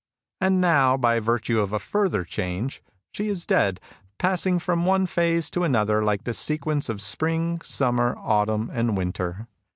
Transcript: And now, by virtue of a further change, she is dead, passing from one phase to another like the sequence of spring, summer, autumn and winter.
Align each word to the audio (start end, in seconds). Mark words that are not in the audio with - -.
And 0.39 0.59
now, 0.59 0.97
by 0.97 1.19
virtue 1.19 1.59
of 1.59 1.71
a 1.73 1.77
further 1.77 2.23
change, 2.23 2.81
she 3.11 3.29
is 3.29 3.45
dead, 3.45 3.79
passing 4.17 4.57
from 4.57 4.83
one 4.83 5.05
phase 5.05 5.51
to 5.51 5.63
another 5.63 6.03
like 6.03 6.23
the 6.23 6.33
sequence 6.33 6.89
of 6.89 7.03
spring, 7.03 7.61
summer, 7.61 8.15
autumn 8.17 8.71
and 8.73 8.97
winter. 8.97 9.47